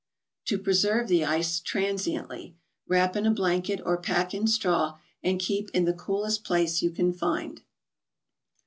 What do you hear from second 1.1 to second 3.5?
Ice, transiently: Wrap in a